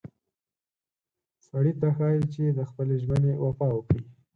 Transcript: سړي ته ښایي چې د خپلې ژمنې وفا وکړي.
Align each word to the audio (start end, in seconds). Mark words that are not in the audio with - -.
سړي 1.47 1.73
ته 1.79 1.87
ښایي 1.95 2.21
چې 2.33 2.43
د 2.57 2.59
خپلې 2.69 2.95
ژمنې 3.03 3.33
وفا 3.43 3.67
وکړي. 3.73 4.03